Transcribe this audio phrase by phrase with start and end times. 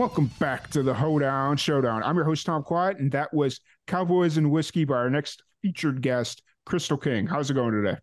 [0.00, 2.02] Welcome back to the Hoedown Showdown.
[2.02, 6.00] I'm your host, Tom Quiet, and that was Cowboys and Whiskey by our next featured
[6.00, 7.26] guest, Krystal King.
[7.26, 7.98] How's it going today?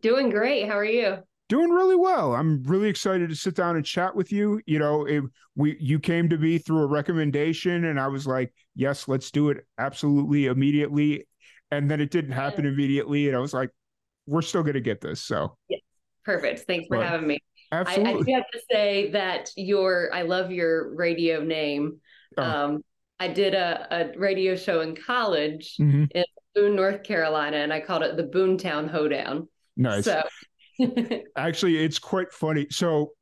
[0.00, 0.68] Doing great.
[0.68, 1.16] How are you?
[1.48, 2.34] Doing really well.
[2.34, 4.60] I'm really excited to sit down and chat with you.
[4.66, 5.22] You know, it,
[5.54, 9.48] we you came to me through a recommendation, and I was like, "Yes, let's do
[9.48, 11.26] it absolutely immediately."
[11.70, 13.70] And then it didn't happen immediately, and I was like,
[14.26, 15.78] "We're still going to get this." So, yeah,
[16.26, 16.66] perfect.
[16.66, 17.38] Thanks for but, having me.
[17.72, 18.12] Absolutely.
[18.12, 21.98] I, I, do have to say that your I love your radio name.
[22.36, 22.42] Oh.
[22.42, 22.84] Um,
[23.18, 26.04] I did a, a radio show in college mm-hmm.
[26.14, 29.48] in Boone, North Carolina, and I called it the Boontown Hoedown.
[29.76, 30.04] Nice.
[30.04, 30.22] So
[31.36, 32.66] actually, it's quite funny.
[32.70, 33.12] So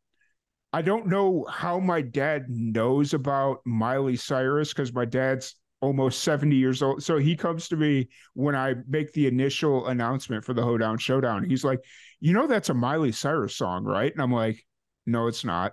[0.73, 6.57] I don't know how my dad knows about Miley Cyrus because my dad's almost 70
[6.57, 7.03] years old.
[7.03, 11.49] So he comes to me when I make the initial announcement for the Hoedown Showdown.
[11.49, 11.81] He's like,
[12.25, 14.11] You know, that's a Miley Cyrus song, right?
[14.11, 14.65] And I'm like,
[15.05, 15.73] No, it's not.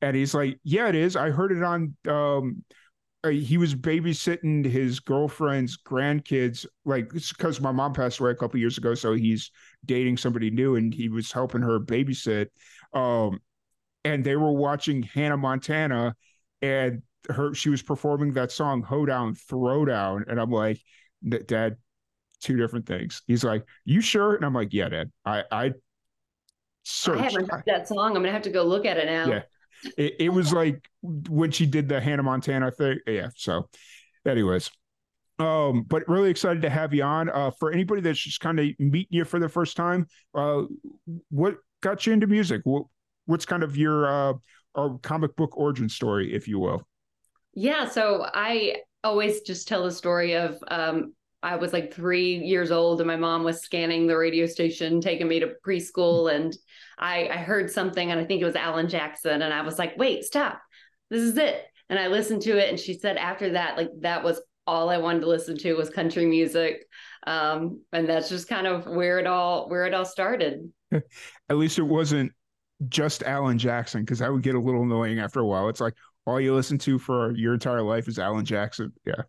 [0.00, 1.16] And he's like, Yeah, it is.
[1.16, 2.62] I heard it on, um,
[3.24, 8.60] uh, he was babysitting his girlfriend's grandkids, like, because my mom passed away a couple
[8.60, 8.94] years ago.
[8.94, 9.50] So he's
[9.86, 12.46] dating somebody new and he was helping her babysit.
[12.92, 13.40] Um,
[14.04, 16.14] and they were watching Hannah Montana
[16.62, 20.80] and her she was performing that song Hoedown Throwdown, and I'm like,
[21.46, 21.76] Dad,
[22.40, 23.22] two different things.
[23.26, 24.34] He's like, You sure?
[24.36, 25.10] And I'm like, Yeah, Dad.
[25.24, 25.72] I I
[26.82, 27.20] searched.
[27.20, 28.16] I haven't heard that song.
[28.16, 29.26] I'm gonna have to go look at it now.
[29.26, 29.42] Yeah.
[29.96, 32.98] It, it was like when she did the Hannah Montana thing.
[33.06, 33.28] Yeah.
[33.36, 33.68] So,
[34.26, 34.70] anyways,
[35.38, 37.28] um, but really excited to have you on.
[37.30, 40.62] Uh, for anybody that's just kind of meeting you for the first time, uh,
[41.30, 42.62] what got you into music?
[42.64, 42.84] What,
[43.26, 44.06] what's kind of your
[44.74, 46.82] uh, comic book origin story, if you will?
[47.54, 47.88] Yeah.
[47.88, 53.00] So I always just tell the story of um, I was like three years old
[53.00, 56.34] and my mom was scanning the radio station, taking me to preschool.
[56.34, 56.56] And
[56.98, 59.42] I, I heard something and I think it was Alan Jackson.
[59.42, 60.60] And I was like, wait, stop.
[61.10, 61.64] This is it.
[61.88, 62.68] And I listened to it.
[62.68, 65.90] And she said after that, like that was all I wanted to listen to was
[65.90, 66.86] country music.
[67.26, 70.72] Um, and that's just kind of where it all where it all started.
[70.92, 72.32] At least it wasn't
[72.88, 75.68] just Alan Jackson, because that would get a little annoying after a while.
[75.68, 75.94] It's like,
[76.26, 78.92] all you listen to for your entire life is Alan Jackson.
[79.06, 79.22] Yeah.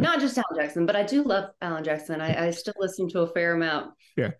[0.00, 2.20] Not just Alan Jackson, but I do love Alan Jackson.
[2.20, 3.92] I, I still listen to a fair amount.
[4.16, 4.30] Yeah.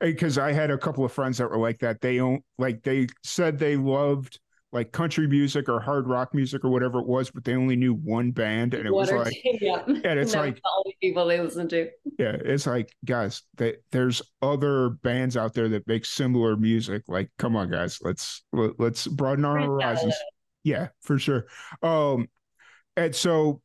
[0.00, 2.00] Because I had a couple of friends that were like that.
[2.00, 4.38] They don't like they said they loved
[4.70, 7.94] like country music or hard rock music or whatever it was, but they only knew
[7.94, 9.82] one band, and it one was like, two, yeah.
[9.86, 11.88] and it's like all the people they listen to.
[12.18, 17.04] Yeah, it's like guys, that there's other bands out there that make similar music.
[17.08, 20.14] Like, come on, guys, let's let's broaden our horizons.
[20.64, 21.46] Yeah, for sure.
[21.82, 22.28] Um,
[22.96, 23.62] and so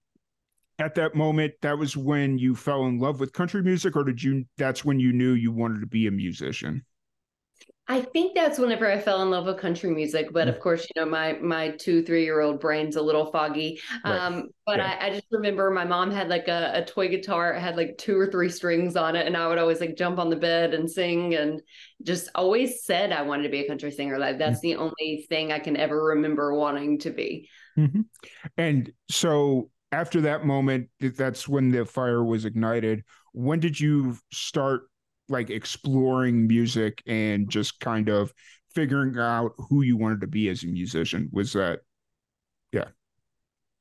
[0.79, 4.21] at that moment, that was when you fell in love with country music, or did
[4.21, 4.45] you?
[4.57, 6.83] That's when you knew you wanted to be a musician.
[7.85, 10.29] I think that's whenever I fell in love with country music.
[10.31, 13.81] But of course, you know, my my two, three year old brain's a little foggy.
[14.05, 14.17] Right.
[14.17, 14.97] Um, but yeah.
[15.01, 17.97] I, I, just remember my mom had like a, a toy guitar, it had like
[17.97, 20.73] two or three strings on it, and I would always like jump on the bed
[20.73, 21.61] and sing and
[22.03, 24.17] just always said I wanted to be a country singer.
[24.17, 24.67] Like that's mm-hmm.
[24.67, 27.49] the only thing I can ever remember wanting to be.
[27.77, 28.01] Mm-hmm.
[28.57, 33.03] And so after that moment, that's when the fire was ignited.
[33.33, 34.89] When did you start
[35.29, 38.33] like exploring music and just kind of
[38.73, 41.29] figuring out who you wanted to be as a musician?
[41.31, 41.81] Was that
[42.71, 42.85] yeah.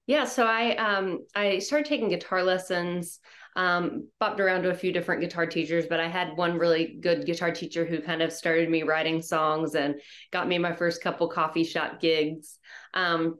[0.06, 3.20] Yeah so i um i started taking guitar lessons
[3.56, 7.24] um bopped around to a few different guitar teachers but i had one really good
[7.24, 9.94] guitar teacher who kind of started me writing songs and
[10.30, 12.58] got me my first couple coffee shop gigs.
[12.92, 13.38] Um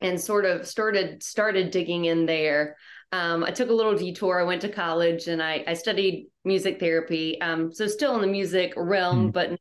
[0.00, 2.76] and sort of started started digging in there
[3.12, 4.40] um, I took a little detour.
[4.40, 7.40] I went to college and I, I studied music therapy.
[7.40, 9.32] Um, so still in the music realm, mm.
[9.32, 9.58] but not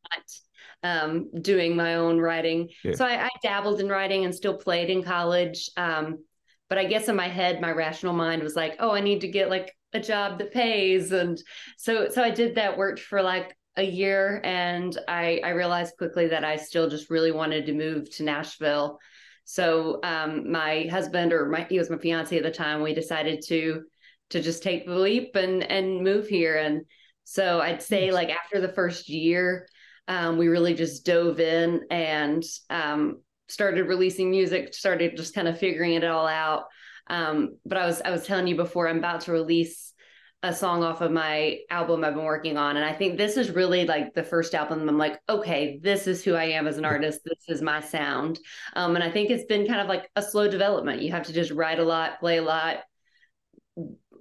[0.83, 2.69] um, doing my own writing.
[2.83, 2.94] Yeah.
[2.94, 5.69] So I, I, dabbled in writing and still played in college.
[5.75, 6.24] Um,
[6.69, 9.27] but I guess in my head, my rational mind was like, oh, I need to
[9.27, 11.12] get like a job that pays.
[11.12, 11.42] And
[11.77, 16.27] so so I did that, worked for like a year, and I I realized quickly
[16.27, 19.00] that I still just really wanted to move to Nashville.
[19.51, 23.43] So um, my husband, or my, he was my fiance at the time, we decided
[23.47, 23.81] to
[24.29, 26.59] to just take the leap and and move here.
[26.59, 26.83] And
[27.23, 29.67] so I'd say like after the first year,
[30.07, 35.57] um, we really just dove in and um, started releasing music, started just kind of
[35.57, 36.65] figuring it all out.
[37.07, 39.88] Um, but I was I was telling you before, I'm about to release
[40.41, 42.77] a song off of my album I've been working on.
[42.77, 46.24] And I think this is really like the first album I'm like, okay, this is
[46.24, 47.19] who I am as an artist.
[47.25, 48.39] This is my sound.
[48.74, 51.01] Um, and I think it's been kind of like a slow development.
[51.01, 52.77] You have to just write a lot, play a lot,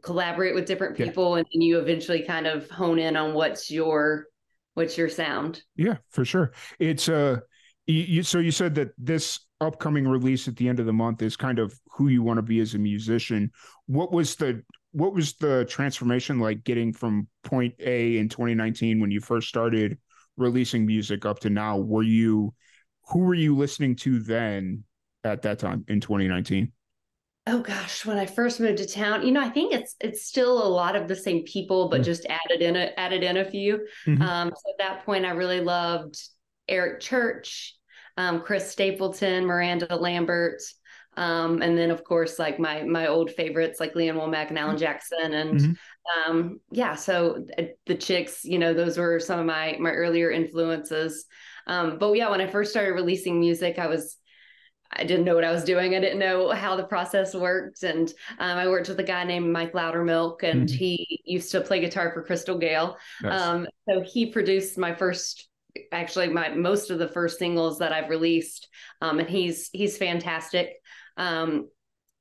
[0.03, 1.39] collaborate with different people, yeah.
[1.39, 4.27] and then you eventually kind of hone in on what's your
[4.75, 5.63] what's your sound.
[5.77, 6.53] Yeah, for sure.
[6.79, 7.41] It's uh
[7.87, 11.23] you, you so you said that this upcoming release at the end of the month
[11.23, 13.51] is kind of who you want to be as a musician.
[13.87, 14.63] What was the
[14.93, 19.99] what was the transformation like getting from point A in 2019 when you first started
[20.37, 21.79] releasing music up to now?
[21.79, 22.55] Were you
[23.09, 24.85] who were you listening to then
[25.25, 26.73] at that time in 2019?
[27.47, 30.63] Oh gosh, when I first moved to town, you know, I think it's it's still
[30.63, 33.45] a lot of the same people, but mm just added in a added in a
[33.45, 33.87] few.
[34.07, 34.23] Mm-hmm.
[34.23, 36.19] Um, so at that point, I really loved
[36.69, 37.75] Eric Church,
[38.17, 40.61] um, Chris Stapleton, Miranda Lambert,
[41.19, 44.59] um, and then of course like my my old favorites like Lee Ann Womack and
[44.59, 44.85] Alan mm-hmm.
[44.85, 46.31] Jackson and mm-hmm.
[46.31, 50.31] um, yeah, so uh, the Chicks, you know, those were some of my my earlier
[50.31, 51.27] influences.
[51.67, 54.17] Um, but yeah, when I first started releasing music, I was
[54.93, 55.95] I didn't know what I was doing.
[55.95, 57.83] I didn't know how the process worked.
[57.83, 60.77] And um, I worked with a guy named Mike Loudermilk, and mm-hmm.
[60.77, 62.97] he used to play guitar for Crystal Gayle.
[63.23, 63.43] Nice.
[63.43, 65.49] Um, so he produced my first
[65.93, 68.69] actually my most of the first singles that I've released.
[69.01, 70.75] Um, and he's he's fantastic.
[71.19, 71.69] Um,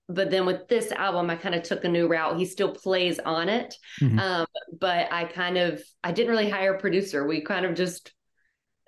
[0.09, 2.37] but then with this album, I kind of took a new route.
[2.37, 4.19] He still plays on it, mm-hmm.
[4.19, 4.45] um,
[4.79, 7.25] but I kind of I didn't really hire a producer.
[7.25, 8.13] We kind of just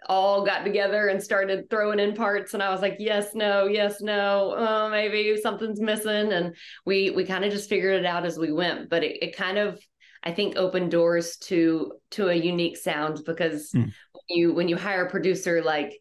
[0.07, 3.99] all got together and started throwing in parts and i was like yes no yes
[3.99, 6.55] no oh, maybe something's missing and
[6.85, 9.57] we we kind of just figured it out as we went but it, it kind
[9.57, 9.77] of
[10.23, 13.83] I think open doors to to a unique sound because mm.
[13.83, 13.91] when
[14.29, 15.93] you when you hire a producer like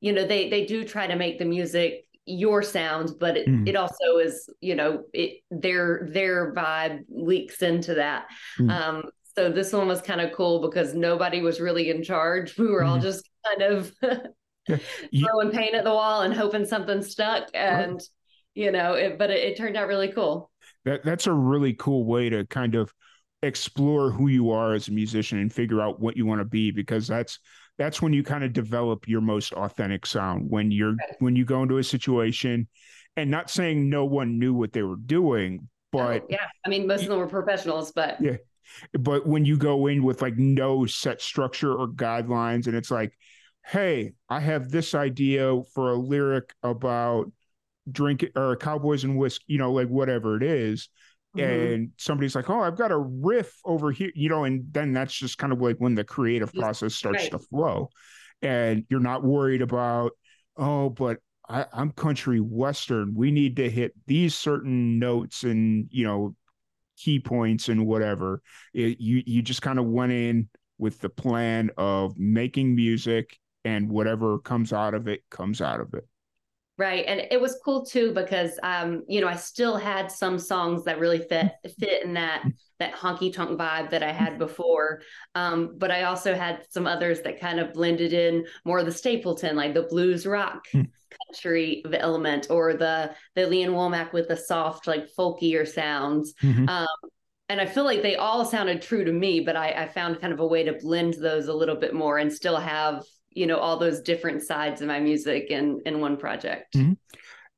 [0.00, 3.66] you know they they do try to make the music your sound but it, mm.
[3.66, 8.26] it also is you know it their their vibe leaks into that
[8.58, 8.70] mm.
[8.70, 9.02] um
[9.34, 12.84] so this one was kind of cool because nobody was really in charge we were
[12.84, 13.02] all hmm.
[13.02, 13.92] just kind of
[14.66, 18.00] throwing paint at the wall and hoping something stuck and
[18.54, 20.50] you know it but it, it turned out really cool
[20.84, 22.92] that that's a really cool way to kind of
[23.42, 26.70] explore who you are as a musician and figure out what you want to be
[26.70, 27.38] because that's
[27.78, 31.62] that's when you kind of develop your most authentic sound when you're when you go
[31.62, 32.68] into a situation
[33.16, 36.86] and not saying no one knew what they were doing but oh, yeah i mean
[36.86, 38.36] most of them were professionals but yeah
[38.98, 43.12] but when you go in with like no set structure or guidelines and it's like
[43.64, 47.30] hey i have this idea for a lyric about
[47.90, 50.88] drink or cowboys and whiskey you know like whatever it is
[51.38, 51.72] Mm-hmm.
[51.72, 55.14] and somebody's like, "Oh, I've got a riff over here," you know, and then that's
[55.14, 57.30] just kind of like when the creative process starts right.
[57.32, 57.90] to flow,
[58.42, 60.12] and you're not worried about,
[60.56, 61.18] "Oh, but
[61.48, 63.14] I, I'm country western.
[63.14, 66.34] We need to hit these certain notes and you know,
[66.96, 68.42] key points and whatever."
[68.74, 70.48] It, you you just kind of went in
[70.78, 75.94] with the plan of making music, and whatever comes out of it comes out of
[75.94, 76.06] it.
[76.78, 77.04] Right.
[77.08, 81.00] And it was cool too because um, you know, I still had some songs that
[81.00, 82.44] really fit fit in that
[82.78, 85.02] that honky tonk vibe that I had before.
[85.34, 88.92] Um, but I also had some others that kind of blended in more of the
[88.92, 90.82] Stapleton, like the blues rock hmm.
[91.26, 96.34] country element, or the the Lee Ann Womack with the soft, like folkier sounds.
[96.40, 96.68] Mm-hmm.
[96.68, 96.86] Um,
[97.48, 100.32] and I feel like they all sounded true to me, but I, I found kind
[100.32, 103.04] of a way to blend those a little bit more and still have
[103.38, 106.74] you know all those different sides of my music in in one project.
[106.74, 106.94] Mm-hmm.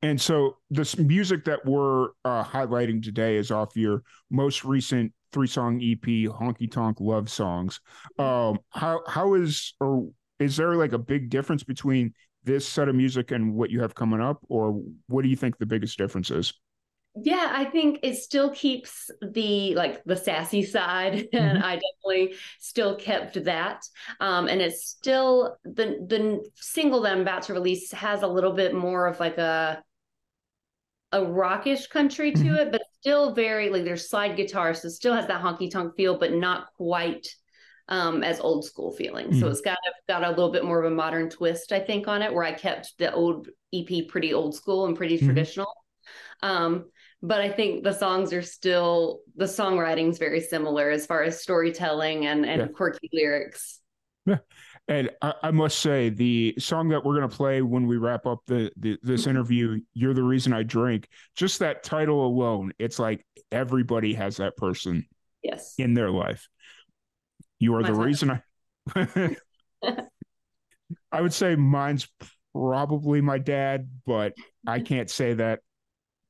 [0.03, 5.47] and so this music that we're uh, highlighting today is off your most recent three
[5.47, 7.81] song ep honky tonk love songs.
[8.19, 12.13] Um how how is or is there like a big difference between
[12.45, 14.39] this set of music and what you have coming up?
[14.49, 16.53] Or what do you think the biggest difference is
[17.17, 21.37] yeah i think it still keeps the like the sassy side mm-hmm.
[21.37, 23.83] and i definitely still kept that
[24.21, 28.53] um and it's still the the single that i'm about to release has a little
[28.53, 29.83] bit more of like a
[31.13, 32.55] a rockish country to mm-hmm.
[32.55, 35.97] it but still very like there's slide guitar so it still has that honky tonk
[35.97, 37.27] feel but not quite
[37.91, 39.27] um, as old school feeling.
[39.27, 39.41] Mm-hmm.
[39.41, 42.07] So it's got a, got a little bit more of a modern twist, I think,
[42.07, 45.27] on it, where I kept the old EP pretty old school and pretty mm-hmm.
[45.27, 45.75] traditional.
[46.41, 46.87] Um,
[47.23, 52.27] but I think the songs are still the songwriting's very similar as far as storytelling
[52.27, 52.69] and and yeah.
[52.69, 53.81] quirky lyrics.
[54.27, 54.39] Yeah.
[54.89, 58.27] And I, I, must say, the song that we're going to play when we wrap
[58.27, 59.31] up the, the this mm-hmm.
[59.31, 64.57] interview, "You're the Reason I Drink," just that title alone, it's like everybody has that
[64.57, 65.07] person,
[65.43, 66.49] yes, in their life.
[67.61, 68.05] You are My the time.
[68.05, 68.43] reason
[68.97, 69.37] I.
[71.13, 72.09] I would say mine's
[72.53, 74.35] probably my dad, but
[74.67, 75.61] I can't say that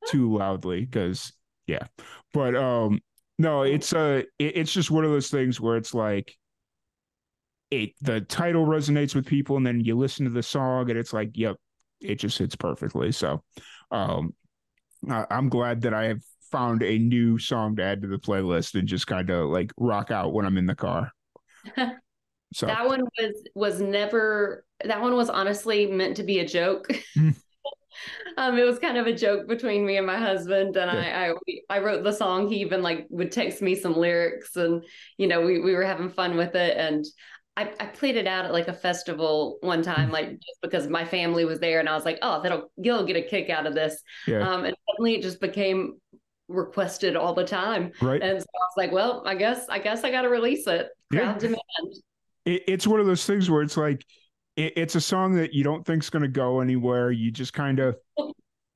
[0.09, 1.33] too loudly because
[1.67, 1.87] yeah.
[2.33, 3.01] But um
[3.39, 6.35] no, it's a it, it's just one of those things where it's like
[7.71, 11.13] it the title resonates with people and then you listen to the song and it's
[11.13, 11.57] like, yep,
[12.01, 13.13] it just hits perfectly.
[13.13, 13.43] So
[13.91, 14.35] um
[15.09, 18.87] I'm glad that I have found a new song to add to the playlist and
[18.87, 21.13] just kind of like rock out when I'm in the car.
[22.53, 26.89] So that one was was never that one was honestly meant to be a joke.
[28.37, 31.33] Um, it was kind of a joke between me and my husband, and yeah.
[31.69, 32.49] I, I I wrote the song.
[32.49, 34.85] He even like would text me some lyrics, and
[35.17, 36.77] you know we we were having fun with it.
[36.77, 37.05] And
[37.57, 40.13] I, I played it out at like a festival one time, mm.
[40.13, 43.17] like just because my family was there, and I was like, oh, that'll you'll get
[43.17, 44.03] a kick out of this.
[44.27, 44.49] Yeah.
[44.49, 45.99] Um, and suddenly it just became
[46.49, 47.93] requested all the time.
[48.01, 48.23] Right.
[48.23, 50.89] And so I was like, well, I guess I guess I got to release it.
[51.13, 51.39] Crowd yeah.
[51.39, 51.95] demand.
[52.45, 54.05] It, it's one of those things where it's like
[54.61, 57.11] it, it's a song that you don't think's going to go anywhere.
[57.11, 57.97] You just kind of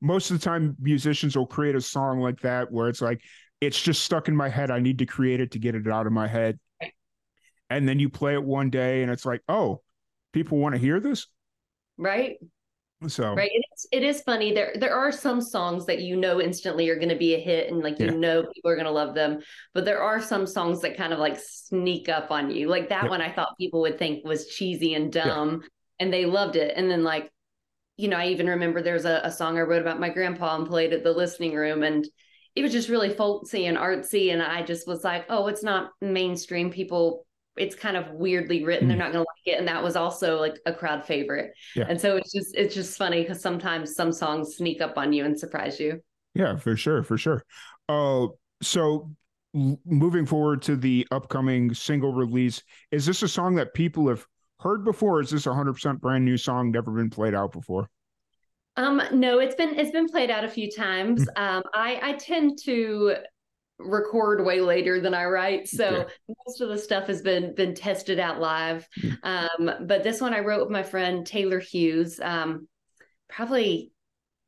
[0.00, 3.22] most of the time musicians will create a song like that where it's like
[3.60, 4.70] it's just stuck in my head.
[4.70, 6.58] I need to create it to get it out of my head.
[7.70, 9.80] And then you play it one day and it's like, oh,
[10.32, 11.26] people want to hear this.
[11.96, 12.36] Right.
[13.08, 14.52] So right, it is, it is funny.
[14.52, 17.70] There there are some songs that you know instantly are going to be a hit,
[17.70, 19.40] and like you know people are going to love them.
[19.74, 22.68] But there are some songs that kind of like sneak up on you.
[22.68, 23.10] Like that yep.
[23.10, 25.68] one, I thought people would think was cheesy and dumb, yeah.
[26.00, 26.74] and they loved it.
[26.76, 27.30] And then like,
[27.96, 30.66] you know, I even remember there's a, a song I wrote about my grandpa and
[30.66, 32.06] played at the listening room, and
[32.54, 34.32] it was just really folksy and artsy.
[34.32, 36.70] And I just was like, oh, it's not mainstream.
[36.70, 38.88] People it's kind of weirdly written.
[38.88, 39.00] They're mm.
[39.00, 41.52] not going to like it, and that was also like a crowd favorite.
[41.76, 41.86] Yeah.
[41.88, 45.24] And so it's just it's just funny because sometimes some songs sneak up on you
[45.24, 46.00] and surprise you.
[46.34, 47.44] Yeah, for sure, for sure.
[47.88, 48.28] Uh,
[48.62, 49.10] so
[49.54, 54.26] moving forward to the upcoming single release, is this a song that people have
[54.60, 55.20] heard before?
[55.20, 57.88] is this a hundred percent brand new song, never been played out before?
[58.76, 61.26] Um, no, it's been it's been played out a few times.
[61.36, 61.56] Mm.
[61.56, 63.16] Um, I I tend to
[63.78, 65.68] record way later than I write.
[65.68, 66.06] So
[66.46, 68.86] most of the stuff has been been tested out live.
[69.00, 69.18] Mm.
[69.22, 72.68] Um, but this one I wrote with my friend Taylor Hughes, um,
[73.28, 73.92] probably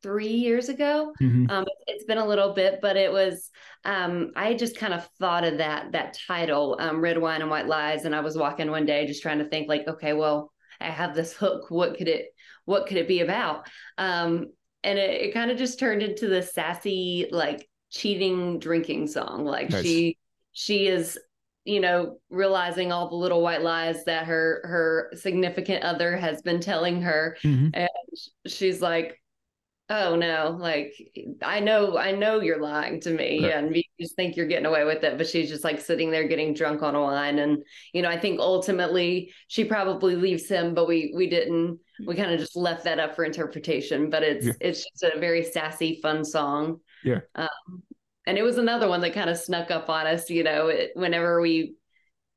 [0.02, 1.14] three years ago.
[1.21, 1.50] Mm-hmm.
[1.50, 3.50] Um, it's been a little bit, but it was
[3.85, 7.66] um, I just kind of thought of that that title, um, Red Wine and White
[7.66, 10.90] Lies, and I was walking one day just trying to think like, okay, well, I
[10.90, 11.71] have this hook.
[11.71, 12.26] What could it
[12.66, 13.66] what could it be about?
[13.99, 14.52] Um,
[14.83, 19.44] and it, it kind of just turned into the sassy like cheating drinking song.
[19.44, 19.82] Like nice.
[19.82, 20.18] she
[20.52, 21.18] she is
[21.64, 26.60] you know realizing all the little white lies that her her significant other has been
[26.60, 27.68] telling her mm-hmm.
[27.72, 27.88] and
[28.46, 29.18] she's like
[29.90, 30.94] oh no like
[31.42, 33.54] i know i know you're lying to me right.
[33.54, 36.26] and you just think you're getting away with it but she's just like sitting there
[36.26, 40.88] getting drunk on wine and you know i think ultimately she probably leaves him but
[40.88, 44.52] we we didn't we kind of just left that up for interpretation but it's yeah.
[44.60, 47.20] it's just a very sassy fun song yeah.
[47.34, 47.82] Um,
[48.26, 50.90] and it was another one that kind of snuck up on us, you know, it,
[50.94, 51.75] whenever we,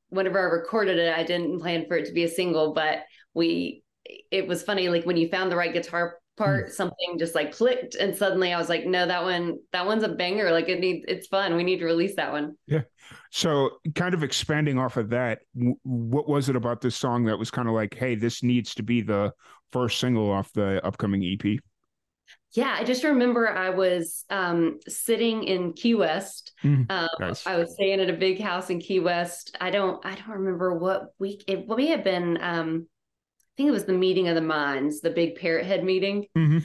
[0.09, 2.99] whenever I recorded it, I didn't plan for it to be a single, but
[3.33, 3.83] we,
[4.31, 4.89] it was funny.
[4.89, 6.71] Like when you found the right guitar part, mm.
[6.71, 10.09] something just like clicked and suddenly I was like, no, that one, that one's a
[10.09, 10.51] banger.
[10.51, 11.55] Like it needs, it's fun.
[11.55, 12.55] We need to release that one.
[12.67, 12.81] Yeah.
[13.31, 17.37] So kind of expanding off of that, w- what was it about this song that
[17.37, 19.33] was kind of like, Hey, this needs to be the
[19.71, 21.59] first single off the upcoming EP?
[22.53, 26.53] Yeah, I just remember I was um, sitting in Key West.
[26.63, 27.45] Mm, um, nice.
[27.45, 29.55] I was staying at a big house in Key West.
[29.59, 32.37] I don't, I don't remember what week it may have been.
[32.41, 36.27] Um, I think it was the meeting of the minds, the big parrot head meeting.
[36.37, 36.59] Mm-hmm.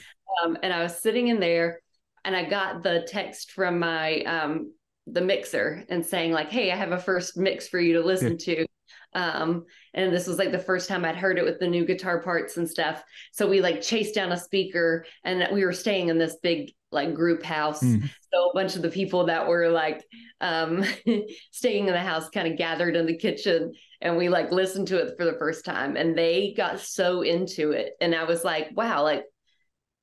[0.44, 1.80] Um, and I was sitting in there,
[2.24, 4.72] and I got the text from my um,
[5.06, 8.38] the mixer and saying like, "Hey, I have a first mix for you to listen
[8.38, 8.54] yeah.
[8.56, 8.66] to."
[9.14, 12.23] Um, and this was like the first time I'd heard it with the new guitar
[12.23, 13.02] parts and stuff.
[13.33, 17.14] So we like chased down a speaker and we were staying in this big like
[17.14, 17.83] group house.
[17.83, 18.09] Mm.
[18.33, 20.04] So a bunch of the people that were like
[20.40, 20.85] um
[21.50, 24.99] staying in the house kind of gathered in the kitchen and we like listened to
[24.99, 27.92] it for the first time and they got so into it.
[28.00, 29.25] And I was like, wow, like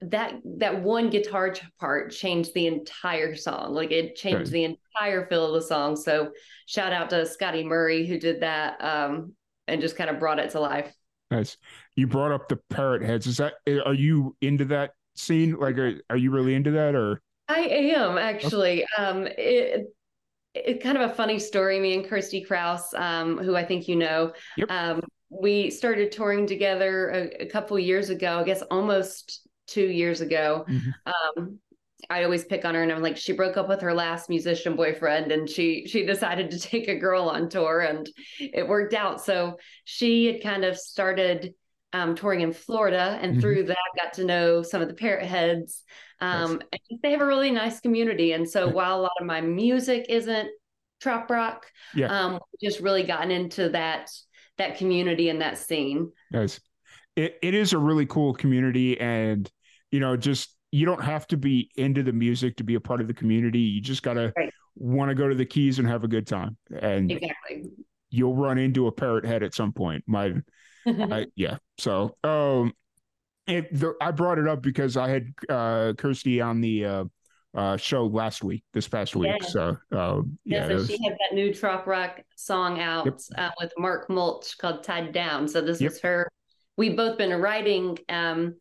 [0.02, 3.74] that that one guitar part changed the entire song.
[3.74, 4.52] Like it changed right.
[4.52, 5.96] the entire feel of the song.
[5.96, 6.32] So
[6.68, 9.34] shout out to scotty murray who did that um
[9.68, 10.94] and just kind of brought it to life.
[11.32, 11.58] Nice.
[11.96, 13.28] You brought up the parrot heads.
[13.28, 15.58] Is that are you into that scene?
[15.60, 17.22] Like are, are you really into that or?
[17.50, 18.86] I am actually.
[18.98, 19.04] Okay.
[19.04, 19.88] um it
[20.56, 21.78] it's kind of a funny story.
[21.80, 24.72] Me and kirsty kraus um who i think you know yep.
[24.72, 30.22] um we started touring together a, a couple years ago i guess almost two years
[30.22, 30.66] ago.
[30.68, 31.40] Mm-hmm.
[31.40, 31.60] Um,
[32.10, 34.76] I always pick on her and I'm like, she broke up with her last musician
[34.76, 38.10] boyfriend and she she decided to take a girl on tour and
[38.40, 39.22] it worked out.
[39.24, 41.54] So she had kind of started
[41.92, 43.42] um, touring in Florida, and Mhm.
[43.42, 45.84] through that, got to know some of the Parrot Heads.
[46.22, 48.74] Um, think they have a really nice community, and so Yeah.
[48.74, 50.50] while a lot of my music isn't
[51.02, 52.08] trop rock, Yeah.
[52.16, 54.12] um, just really gotten into that
[54.58, 56.12] that community and that scene.
[56.30, 56.60] Nice.
[57.16, 59.52] It it is a really cool community, and
[59.92, 63.02] you know, just you don't have to be into the music to be a part
[63.02, 63.60] of the community.
[63.60, 64.54] You just gotta Right.
[64.76, 67.72] want to go to the keys and have a good time, and Exactly.
[68.12, 70.04] you'll run into a parrot head at some point.
[70.08, 70.34] My
[70.86, 71.58] I, yeah.
[71.78, 72.74] So, um,
[73.48, 77.04] it, the, I brought it up because I had uh, Kirsty on the uh,
[77.56, 79.34] uh, show last week, this past week.
[79.42, 79.48] Yeah.
[79.48, 83.20] So, um, Yeah, yeah, so was- she had that new trop rock song out Yep.
[83.38, 85.92] uh, with Mark Mulch called "Tied Down." So this Yep.
[85.92, 86.30] was her.
[86.78, 88.56] We've both been writing um,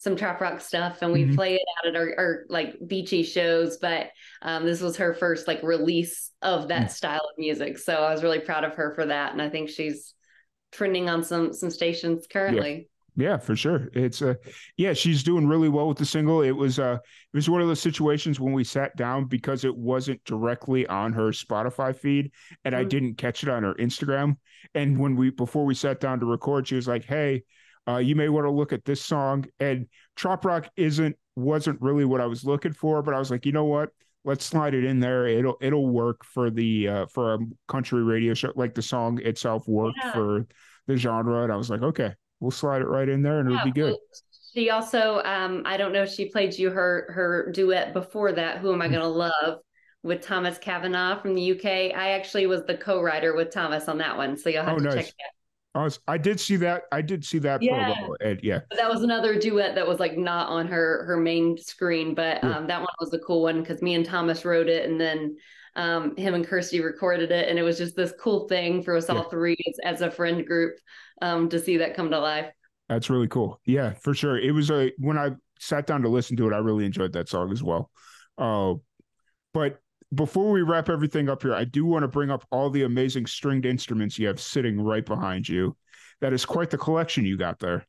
[0.00, 1.34] some trop rock stuff, and we Mhm.
[1.34, 3.76] play it out at our, our like beachy shows.
[3.76, 4.08] But
[4.40, 6.90] um, this was her first like release of that Mm.
[6.90, 7.76] style of music.
[7.76, 10.14] So I was really proud of her for that, and I think she's
[10.72, 12.88] trending on some some stations currently.
[13.16, 13.90] Yeah, for sure.
[13.92, 14.34] It's uh
[14.78, 16.40] yeah, she's doing really well with the single.
[16.40, 19.76] It was uh it was one of those situations when we sat down because it
[19.76, 22.30] wasn't directly on her Spotify feed
[22.64, 22.88] and I Mhm.
[22.88, 24.36] didn't catch it on her Instagram.
[24.74, 27.42] And when we before we sat down to record, she was like, Hey,
[27.94, 29.46] uh, you may want to look at this song.
[29.58, 33.46] And Trop Rock isn't wasn't really what I was looking for, but I was like,
[33.46, 33.90] you know what?
[34.24, 35.26] Let's slide it in there.
[35.26, 38.52] It'll it'll work for the uh for a country radio show.
[38.54, 40.12] Like the song itself worked Yeah.
[40.12, 40.46] for
[40.86, 41.42] the genre.
[41.44, 43.94] And I was like, okay, we'll slide it right in there and it'll be good.
[44.52, 48.58] She also, um, I don't know if she played you her her duet before that.
[48.58, 48.92] Who am I Mm.
[48.92, 49.60] gonna love?
[50.02, 51.92] With Thomas Kavanagh from the UK.
[51.92, 54.82] I actually was the co-writer with Thomas on that one, so you'll have Oh, to
[54.82, 54.94] nice.
[54.94, 55.32] check that.
[55.74, 56.82] I, I did see that.
[56.90, 57.94] I did see that Yeah.
[57.94, 58.14] promo.
[58.20, 61.56] And yeah, But that was another duet that was like not on her her main
[61.58, 62.58] screen, but Yeah.
[62.58, 65.36] um, that one was a cool one because me and Thomas wrote it, and then
[65.76, 69.08] um, him and Kirsty recorded it, and it was just this cool thing for us
[69.08, 69.16] Yeah.
[69.16, 70.74] all three as, as a friend group
[71.22, 72.50] um, to see that come to life.
[72.88, 73.60] that's really cool.
[73.64, 74.36] Yeah, for sure.
[74.38, 75.30] It was a when I
[75.60, 77.90] sat down to listen to it, I really enjoyed that song as well.
[78.36, 78.74] Uh,
[79.54, 79.80] but
[80.14, 83.26] before we wrap everything up here, I do want to bring up all the amazing
[83.26, 85.76] stringed instruments you have sitting right behind you.
[86.20, 87.86] That is quite the collection you got there.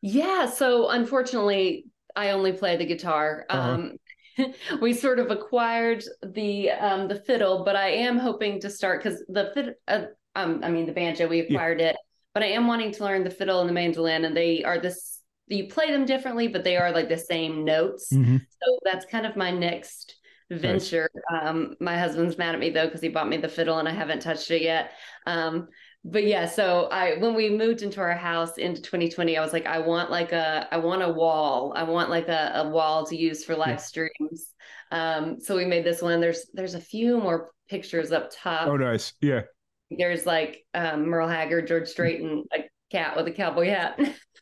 [0.00, 3.44] Yeah, so unfortunately, I only play the guitar.
[3.48, 3.70] Uh-huh.
[3.70, 3.96] Um,
[4.80, 9.22] we sort of acquired the um, the fiddle, but I am hoping to start because
[9.28, 11.96] the fiddle, uh, um, I mean the banjo, we acquired it,
[12.34, 15.20] but I am wanting to learn the fiddle and the mandolin, and they are this.
[15.48, 18.12] You play them differently, but they are like the same notes.
[18.12, 18.40] Mhm.
[18.40, 20.15] So that's kind of my next
[20.50, 21.08] venture.
[21.32, 23.92] Um, my husband's mad at me though because he bought me the fiddle and I
[23.92, 24.92] haven't touched it yet.
[25.26, 25.68] Um,
[26.04, 29.66] but yeah, so I when we moved into our house into 2020, I was like,
[29.66, 31.72] I want like a I want a wall.
[31.74, 34.52] I want like a, a wall to use for live streams.
[34.92, 36.20] Um, so we made this one.
[36.20, 38.68] There's there's a few more pictures up top.
[38.68, 39.14] Oh, nice.
[39.20, 39.42] Yeah,
[39.90, 44.00] There's like um, Merle Haggard, George Strait, and a cat with a cowboy hat.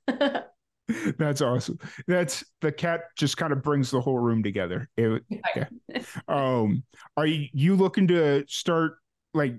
[1.18, 1.78] that's awesome.
[2.06, 4.88] That's the cat just kind of brings the whole room together.
[4.96, 5.22] It,
[5.56, 5.66] yeah.
[6.28, 6.84] Um,
[7.16, 8.98] are you, you looking to start
[9.32, 9.54] like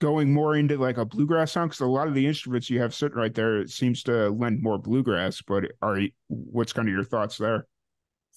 [0.00, 1.68] going more into like a bluegrass song?
[1.68, 4.62] Because a lot of the instruments you have sitting right there it seems to lend
[4.62, 5.42] more bluegrass.
[5.42, 7.66] But are you, what's kind of your thoughts there?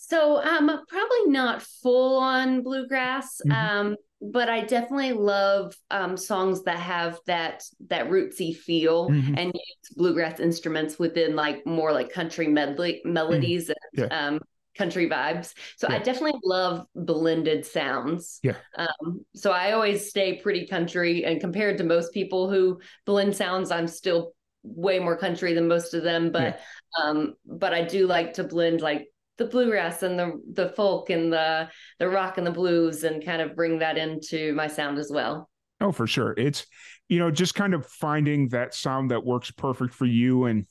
[0.02, 3.42] So um probably not full on bluegrass.
[3.46, 3.54] Mhm.
[3.54, 9.38] Um but I definitely love um songs that have that that rootsy feel Mhm.
[9.38, 14.28] and use bluegrass instruments within like more like country medley melodies and Yeah.
[14.28, 14.40] um
[14.76, 15.54] country vibes.
[15.76, 18.40] So I definitely love blended sounds.
[18.42, 18.56] Yeah.
[18.78, 23.70] Um so I always stay pretty country and compared to most people who blend sounds
[23.70, 24.32] I'm still
[24.64, 26.62] way more country than most of them but
[27.02, 29.08] um but I do like to blend like
[29.40, 33.42] the bluegrass and the the folk and the the rock and the blues and kind
[33.42, 35.50] of bring that into my sound as well.
[35.82, 36.34] Oh, for sure.
[36.38, 36.66] It's,
[37.08, 40.46] you know, just kind of finding that sound that works perfect for you.
[40.46, 40.66] And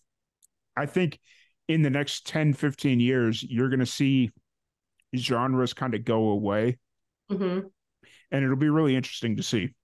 [0.76, 1.18] I think
[1.66, 4.31] in the next 10, 15 years, you're going to see
[5.16, 6.78] genres kind of go away.
[7.31, 7.61] hmm
[8.31, 9.74] And it'll be really interesting to see.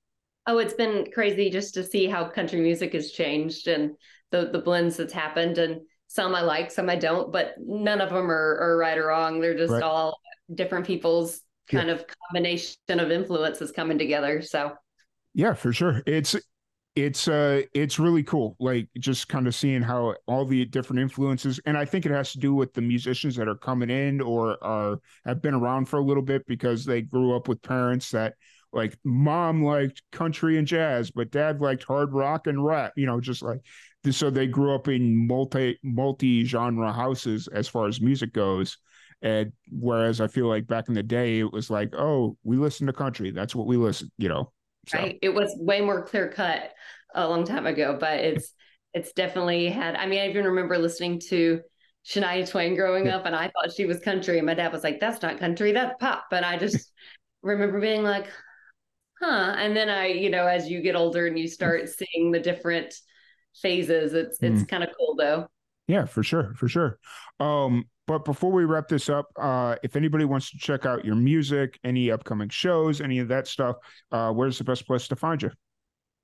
[0.47, 3.93] Oh, it's been crazy just to see how country music has changed and
[4.31, 8.11] the the blends that's happened and some I like, some I don't, but none of
[8.11, 9.41] them are, are right or wrong.
[9.41, 9.83] They're just Right.
[9.83, 10.19] all
[10.55, 11.41] different people's
[11.71, 11.81] Yeah.
[11.81, 14.43] kind of combination of influences coming together.
[14.43, 14.73] So
[15.35, 16.03] Yeah, for sure.
[16.07, 16.37] It's
[16.97, 18.57] it's uh it's really cool.
[18.61, 22.33] Like just kind of seeing how all the different influences and I think it has
[22.33, 25.99] to do with the musicians that are coming in or are have been around for
[25.99, 28.35] a little bit because they grew up with parents that
[28.73, 33.21] like mom liked country and jazz, but dad liked hard rock and rap, you know,
[33.21, 33.61] just like
[34.13, 38.79] so they grew up in multi multi genre houses as far as music goes.
[39.23, 42.87] And whereas I feel like back in the day it was like, oh, we listen
[42.87, 43.31] to country.
[43.31, 44.53] That's what we listen, you know.
[44.89, 46.73] So right, it was way more clear cut
[47.15, 48.53] a long time ago, but it's
[48.93, 49.97] it's definitely had.
[49.97, 51.61] I mean, I even remember listening to
[52.07, 55.01] Shania Twain growing up, and I thought she was country, and my dad was like,
[55.01, 56.93] "That's not country, that's pop." And I just
[57.43, 58.27] remember being like,
[59.21, 62.41] "Huh." And then I, you know, as you get older and you start seeing the
[62.41, 62.95] different
[63.61, 64.69] phases, it's it's mm.
[64.69, 65.47] kind of cool though.
[65.87, 66.99] Yeah, for sure, for sure.
[67.41, 71.15] Um, but before we wrap this up, uh, if anybody wants to check out your
[71.15, 73.77] music, any upcoming shows, any of that stuff,
[74.13, 75.51] uh, where's the best place to find you?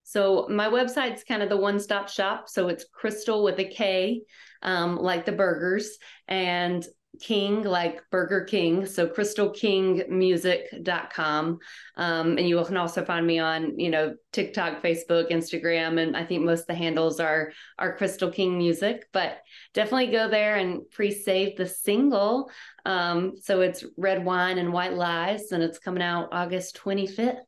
[0.02, 2.48] So my website's kind of the one-stop shop.
[2.48, 4.22] So it's Krystal with a K,
[4.62, 6.84] um, like the burgers, and
[7.18, 8.86] King, like Burger King.
[8.86, 11.58] So krystalkingmusic.com.
[11.96, 16.00] Um, and you can also find me on, you know, TikTok, Facebook, Instagram.
[16.00, 19.42] And I think most of the handles are, are Krystal King Music, but
[19.74, 22.50] definitely go there and pre-save the single.
[22.86, 27.40] Um, so it's Red Wine and White Lies, and it's coming out August 25th.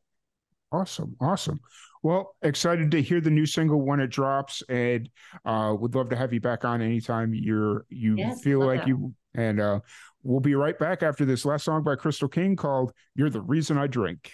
[0.71, 1.17] Awesome.
[1.19, 1.59] Awesome.
[2.03, 5.09] Well, excited to hear the new single when it drops, and
[5.45, 9.13] uh, would love to have you back on anytime you're you yes, feel like you.
[9.35, 9.79] And uh,
[10.21, 13.77] we'll be right back after this last song by Krystal King called "You're the Reason
[13.77, 14.31] I Drink."